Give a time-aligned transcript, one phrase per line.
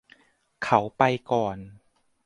[0.63, 1.57] เขาไปก่อน